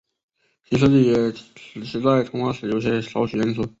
[0.67, 3.61] 其设计也使其在通话时有少许延迟。